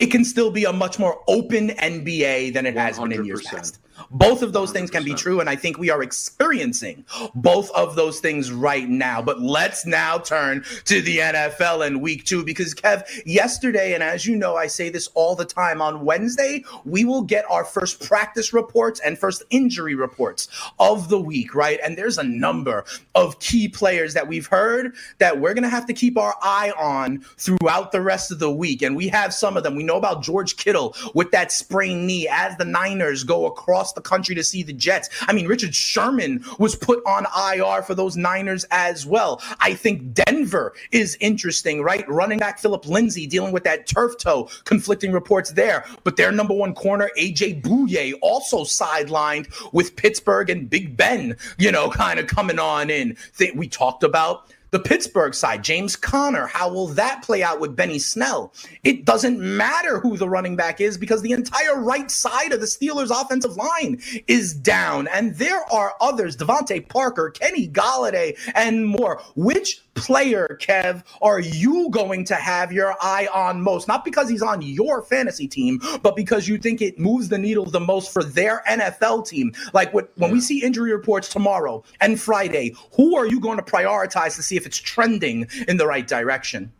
[0.01, 3.03] it can still be a much more open NBA than it has 100%.
[3.09, 3.79] been in years past.
[4.09, 4.73] Both of those 100%.
[4.73, 8.87] things can be true, and I think we are experiencing both of those things right
[8.87, 9.21] now.
[9.21, 14.25] But let's now turn to the NFL in week two because, Kev, yesterday, and as
[14.25, 18.01] you know, I say this all the time on Wednesday, we will get our first
[18.05, 20.47] practice reports and first injury reports
[20.79, 21.79] of the week, right?
[21.83, 25.85] And there's a number of key players that we've heard that we're going to have
[25.87, 28.81] to keep our eye on throughout the rest of the week.
[28.81, 29.75] And we have some of them.
[29.75, 34.01] We know about George Kittle with that sprained knee as the Niners go across the
[34.01, 35.09] country to see the Jets.
[35.21, 39.41] I mean, Richard Sherman was put on IR for those Niners as well.
[39.59, 42.07] I think Denver is interesting, right?
[42.07, 45.85] Running back Phillip Lindsay dealing with that turf toe, conflicting reports there.
[46.03, 51.71] But their number one corner, AJ Bouye, also sidelined with Pittsburgh and Big Ben, you
[51.71, 53.17] know, kind of coming on in.
[53.55, 57.99] We talked about the Pittsburgh side, James Conner, how will that play out with Benny
[57.99, 58.53] Snell?
[58.83, 62.65] It doesn't matter who the running back is because the entire right side of the
[62.65, 65.07] Steelers' offensive line is down.
[65.09, 69.21] And there are others, DeVante Parker, Kenny Golladay, and more.
[69.35, 73.87] Which player, Kev, are you going to have your eye on most?
[73.87, 77.65] Not because he's on your fantasy team, but because you think it moves the needle
[77.65, 79.53] the most for their NFL team.
[79.73, 83.63] Like what, when we see injury reports tomorrow and Friday, who are you going to
[83.63, 86.71] prioritize to see if it's trending in the right direction?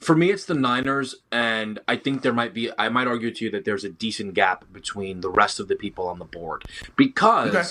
[0.00, 3.44] For me, it's the Niners, and I think there might be, I might argue to
[3.44, 6.64] you that there's a decent gap between the rest of the people on the board
[6.96, 7.68] because okay.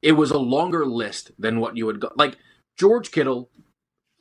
[0.00, 2.10] it was a longer list than what you would go.
[2.16, 2.38] Like,
[2.78, 3.50] George Kittle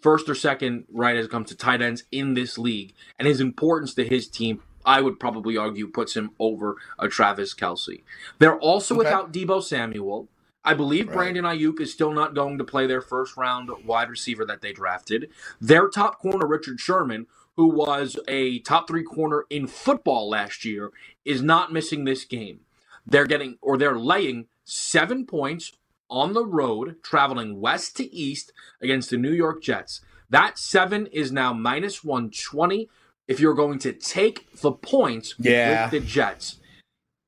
[0.04, 3.40] first or second right as it comes to tight ends in this league, and his
[3.42, 8.04] importance to his team, I would probably argue, puts him over a Travis Kelce.
[8.38, 9.06] They're also okay.
[9.06, 10.28] without Deebo Samuel.
[10.66, 11.16] I believe right.
[11.16, 14.74] Brandon Aiyuk is still not going to play their first round wide receiver that they
[14.74, 15.30] drafted.
[15.60, 20.92] Their top corner, Richard Sherman, who was a top three corner in football last year,
[21.26, 22.62] is not missing this game.
[23.06, 25.74] They're getting or they're laying seven points
[26.14, 30.00] on the road, traveling west to east against the New York Jets.
[30.30, 32.88] That seven is now minus 120
[33.28, 35.84] if you're going to take the points yeah.
[35.84, 36.60] with the Jets.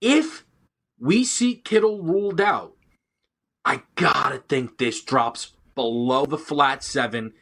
[0.01, 0.45] If
[0.99, 2.73] we see Kittle ruled out,
[3.65, 7.33] I gotta think this drops below the flat seven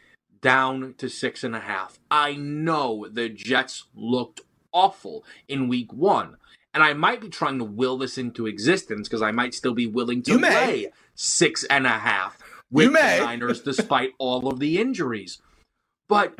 [0.41, 1.99] down to six and a half.
[2.09, 6.37] I know the Jets looked awful in week one.
[6.73, 9.85] And I might be trying to will this into existence because I might still be
[9.85, 12.39] willing to lay six and a half
[12.71, 15.41] with the Niners despite all of the injuries.
[16.09, 16.39] But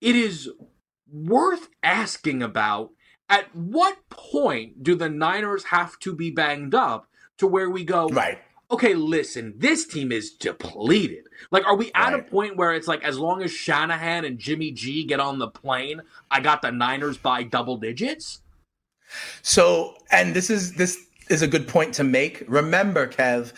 [0.00, 0.48] it is
[1.12, 2.90] worth asking about
[3.28, 7.08] at what point do the Niners have to be banged up
[7.38, 8.38] to where we go, right?
[8.70, 11.26] Okay, listen, this team is depleted.
[11.50, 12.20] Like, are we at right.
[12.20, 15.48] a point where it's like, as long as Shanahan and Jimmy G get on the
[15.48, 18.40] plane, I got the Niners by double digits?
[19.42, 22.44] So, and this is this is a good point to make.
[22.48, 23.52] Remember, Kev,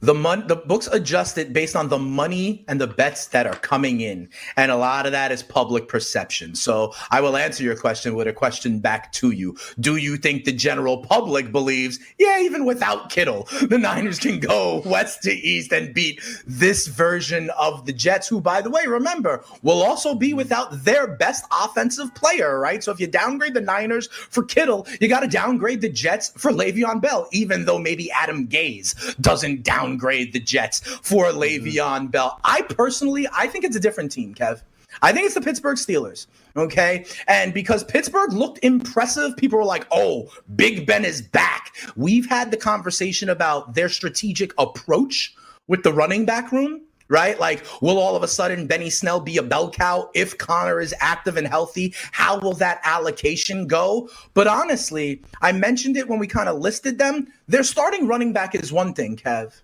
[0.00, 3.56] the mon- the books adjust it based on the money and the bets that are
[3.56, 4.28] coming in.
[4.56, 6.54] And a lot of that is public perception.
[6.54, 9.56] So i will answer your question with a question back to you.
[9.80, 14.82] Do you think the general public believes yeah even without kittle the niners can go
[14.84, 19.44] west to east and beat this version of the jets who by the way remember
[19.62, 22.84] will also be without their best offensive player right?
[22.84, 26.50] So if you downgrade the niners for kittle you got to downgrade the jets for
[26.52, 31.38] Le'Veon Bell even though maybe Adam Gase doesn't down downgrade the Jets for mm-hmm.
[31.38, 32.40] Le'Veon Bell.
[32.44, 34.62] I personally, I think it's a different team, Kev.
[35.02, 36.26] I think it's the Pittsburgh Steelers.
[36.56, 37.04] Okay.
[37.28, 41.74] And because Pittsburgh looked impressive, people were like, oh, Big Ben is back.
[41.94, 45.34] We've had the conversation about their strategic approach
[45.68, 47.38] with the running back room right?
[47.40, 50.94] Like, will all of a sudden Benny Snell be a bell cow if Conner is
[51.00, 51.94] active and healthy?
[52.12, 54.08] How will that allocation go?
[54.34, 57.28] But honestly, I mentioned it when we kind of listed them.
[57.46, 59.54] Their starting running back is one thing, Kev.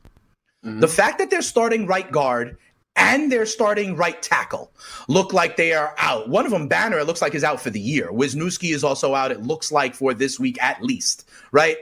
[0.64, 0.80] Mm-hmm.
[0.80, 2.56] The fact that they're starting right guard
[2.96, 4.72] and they're starting right tackle
[5.08, 6.28] look like they are out.
[6.28, 8.10] One of them, Banner, it looks like is out for the year.
[8.12, 11.76] Wisniewski is also out, it looks like, for this week at least, right?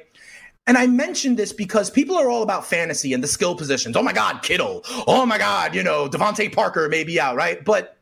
[0.66, 3.96] And I mentioned this because people are all about fantasy and the skill positions.
[3.96, 4.82] Oh my God, Kittle.
[5.06, 7.64] Oh my God, you know, DeVante Parker may be out, right?
[7.64, 7.98] But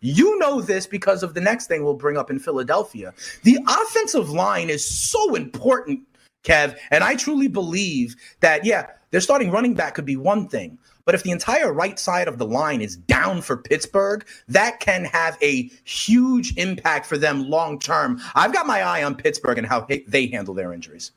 [0.00, 3.12] you know this because of the next thing we'll bring up in Philadelphia.
[3.42, 6.00] The offensive line is so important,
[6.44, 6.76] Kev.
[6.90, 10.78] And I truly believe that, yeah, their starting running back could be one thing.
[11.04, 15.04] But if the entire right side of the line is down for Pittsburgh, that can
[15.04, 18.20] have a huge impact for them long term.
[18.34, 21.12] I've got my eye on Pittsburgh and how they handle their injuries.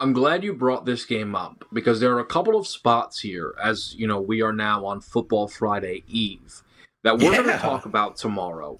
[0.00, 3.54] I'm glad you brought this game up because there are a couple of spots here,
[3.62, 6.62] as you know, we are now on Football Friday Eve,
[7.02, 7.42] that we're yeah.
[7.42, 8.78] going to talk about tomorrow,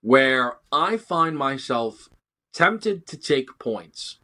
[0.00, 2.08] where I find myself
[2.54, 4.18] tempted to take points.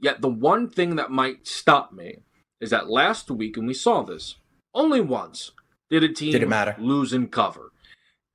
[0.00, 2.18] Yet the one thing that might stop me
[2.60, 4.36] is that last week, and we saw this
[4.74, 5.52] only once,
[5.90, 6.76] did a team did it matter?
[6.78, 7.72] lose and cover.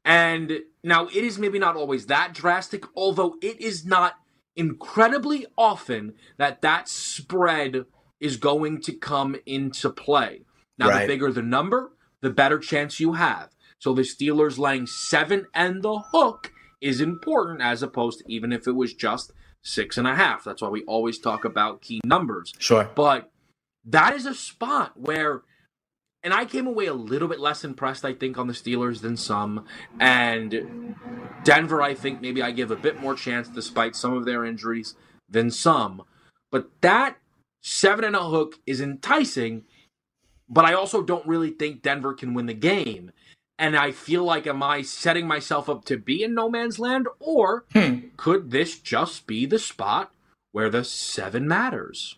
[0.03, 4.15] And now it is maybe not always that drastic, although it is not
[4.55, 7.85] incredibly often that that spread
[8.19, 10.41] is going to come into play.
[10.77, 11.01] Now, right.
[11.01, 13.49] the bigger the number, the better chance you have.
[13.79, 18.67] So the Steelers laying seven and the hook is important as opposed to even if
[18.67, 19.31] it was just
[19.63, 20.43] six and a half.
[20.43, 22.53] That's why we always talk about key numbers.
[22.57, 22.89] Sure.
[22.95, 23.31] But
[23.85, 25.43] that is a spot where
[26.23, 29.17] and I came away a little bit less impressed, I think, on the Steelers than
[29.17, 29.65] some.
[29.99, 30.95] And
[31.43, 34.95] Denver, I think maybe I give a bit more chance despite some of their injuries
[35.27, 36.03] than some.
[36.51, 37.17] But that
[37.61, 39.63] seven and a hook is enticing,
[40.47, 43.11] but I also don't really think Denver can win the game.
[43.61, 47.07] And I feel like, am I setting myself up to be in no man's land,
[47.19, 48.07] or hmm.
[48.17, 50.11] could this just be the spot
[50.51, 52.17] where the seven matters?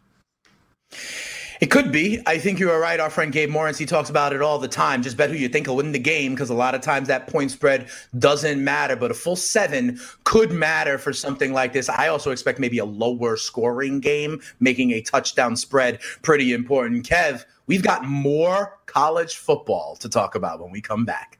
[1.63, 2.21] It could be.
[2.26, 2.99] I think you are right.
[2.99, 5.02] Our friend Gabe Morris, he talks about it all the time.
[5.02, 7.28] Just bet who you think will win the game because a lot of times that
[7.28, 7.88] point spread
[8.19, 11.88] doesn't matter, but a full seven could matter for something like this.
[11.88, 17.07] I also expect maybe a lower scoring game, making a touchdown spread pretty important.
[17.07, 21.39] Kev, we've got more college football to talk about when we come back.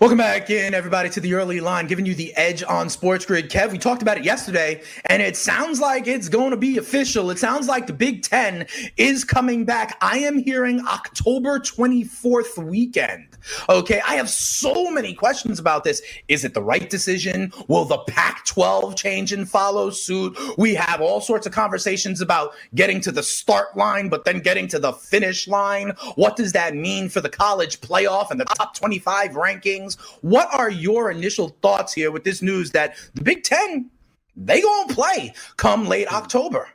[0.00, 3.48] Welcome back in, everybody, to the early line, giving you the edge on Sports Grid.
[3.48, 7.30] Kev, we talked about it yesterday, and it sounds like it's going to be official.
[7.30, 8.66] It sounds like the Big Ten
[8.96, 9.96] is coming back.
[10.00, 13.28] I am hearing October 24th weekend.
[13.68, 16.02] Okay, I have so many questions about this.
[16.26, 17.52] Is it the right decision?
[17.68, 20.36] Will the Pac 12 change and follow suit?
[20.58, 24.66] We have all sorts of conversations about getting to the start line, but then getting
[24.68, 25.90] to the finish line.
[26.16, 29.83] What does that mean for the college playoff and the top 25 ranking?
[30.22, 33.90] What are your initial thoughts here with this news that the Big Ten
[34.36, 36.68] they gonna play come late October?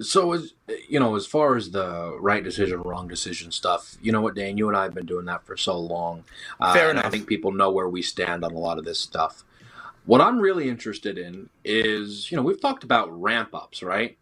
[0.00, 0.52] So as
[0.88, 4.58] you know, as far as the right decision, wrong decision stuff, you know what, Dan,
[4.58, 6.24] you and I have been doing that for so long.
[6.60, 7.06] Uh, Fair enough.
[7.06, 9.44] I think people know where we stand on a lot of this stuff.
[10.04, 14.18] What I'm really interested in is, you know, we've talked about ramp ups, right?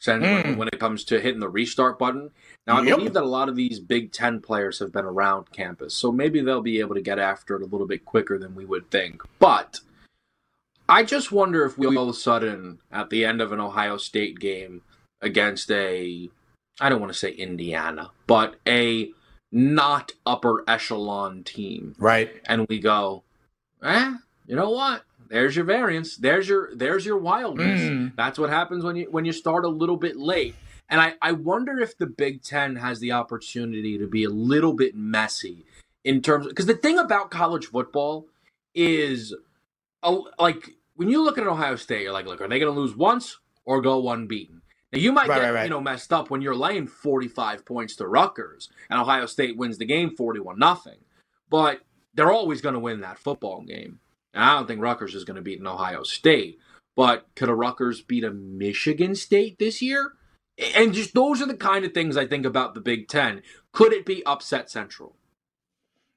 [0.00, 0.44] Mm.
[0.44, 2.30] when, when, it comes to hitting the restart button.
[2.66, 2.98] Now, I yep.
[2.98, 6.40] believe that a lot of these Big Ten players have been around campus, so maybe
[6.40, 9.22] they'll be able to get after it a little bit quicker than we would think.
[9.38, 9.80] But
[10.88, 13.96] I just wonder if we all of a sudden, at the end of an Ohio
[13.96, 14.82] State game
[15.20, 16.28] against a,
[16.80, 19.10] I don't want to say Indiana, but a
[19.50, 21.94] not upper echelon team.
[21.98, 22.30] Right.
[22.44, 23.24] And we go,
[23.82, 24.14] eh,
[24.46, 25.02] you know what?
[25.28, 26.16] There's your variance.
[26.16, 27.80] There's your there's your wildness.
[27.80, 28.16] Mm.
[28.16, 30.54] That's what happens when you when you start a little bit late.
[30.88, 34.72] And I, I wonder if the Big Ten has the opportunity to be a little
[34.72, 35.64] bit messy
[36.04, 38.26] in terms because the thing about college football
[38.74, 39.34] is
[40.02, 42.80] uh, like when you look at Ohio State, you're like, look, are they going to
[42.80, 44.62] lose once or go unbeaten?
[44.92, 45.64] Now you might right, get right, right.
[45.64, 49.78] you know messed up when you're laying 45 points to Rutgers and Ohio State wins
[49.78, 50.98] the game 41 nothing,
[51.50, 51.80] but
[52.14, 53.98] they're always going to win that football game.
[54.36, 56.58] I don't think Rutgers is going to beat an Ohio State,
[56.96, 60.12] but could a Rutgers beat a Michigan State this year?
[60.74, 63.42] And just those are the kind of things I think about the Big Ten.
[63.72, 65.16] Could it be upset central?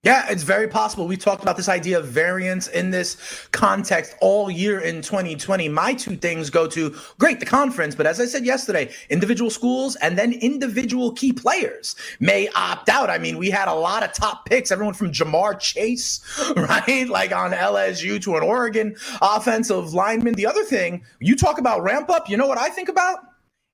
[0.02, 1.08] Yeah, it's very possible.
[1.08, 3.18] We talked about this idea of variance in this
[3.52, 5.68] context all year in 2020.
[5.68, 9.98] My two things go to great, the conference, but as I said yesterday, individual schools
[9.98, 13.10] and then individual key players may opt out.
[13.10, 16.22] I mean, we had a lot of top picks, everyone from Ja'Marr Chase,
[16.56, 17.10] right?
[17.10, 20.36] Like on LSU to an Oregon offensive lineman.
[20.36, 23.29] The other thing, you talk about ramp up, you know what I think about?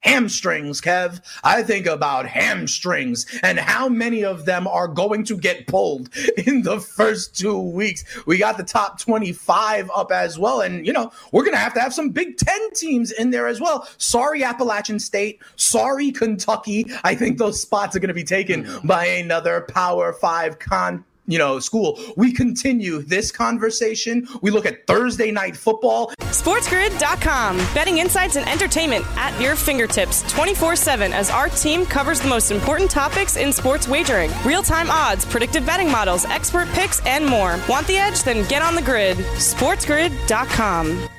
[0.06, 1.20] Hamstrings, Kev.
[1.44, 6.10] I think about hamstrings and how many of them are going to get pulled
[6.46, 8.06] in the first two weeks.
[8.26, 10.62] We got the top 25 up as well.
[10.62, 13.48] And, you know, we're going to have to have some Big Ten teams in there
[13.48, 13.88] as well.
[13.98, 15.42] Sorry, Appalachian State.
[15.56, 16.86] Sorry, Kentucky.
[17.04, 18.88] I think those spots are going to be taken mm.
[18.88, 22.00] by another Power Five con you know, school.
[22.16, 24.28] We continue this conversation.
[24.42, 26.12] We look at Thursday night football.
[26.20, 27.58] SportsGrid.com.
[27.74, 32.52] Betting insights and entertainment at your fingertips 24 7 as our team covers the most
[32.52, 37.60] important topics in sports wagering real time odds, predictive betting models, expert picks, and more.
[37.68, 38.24] Want the edge?
[38.24, 39.18] Then get on the grid.
[39.18, 41.10] SportsGrid.com.